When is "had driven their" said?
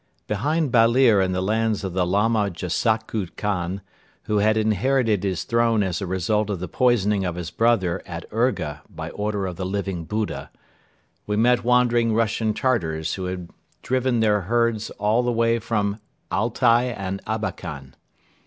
13.25-14.41